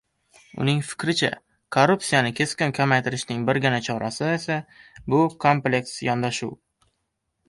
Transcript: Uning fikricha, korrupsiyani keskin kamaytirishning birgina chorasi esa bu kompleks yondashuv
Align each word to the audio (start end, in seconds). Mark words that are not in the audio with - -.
Uning 0.63 0.79
fikricha, 0.91 1.27
korrupsiyani 1.75 2.31
keskin 2.39 2.73
kamaytirishning 2.79 3.43
birgina 3.49 3.81
chorasi 3.89 4.25
esa 4.31 4.57
bu 5.15 5.21
kompleks 5.45 5.93
yondashuv 6.09 6.55